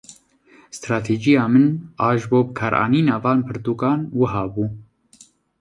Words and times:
Stratejiya 0.77 1.43
min 1.53 1.65
a 2.07 2.09
ji 2.17 2.25
bo 2.31 2.39
bikaranîna 2.47 3.15
van 3.23 3.39
pirtûkan 3.47 3.99
wiha 4.19 4.43
bû. 4.53 4.65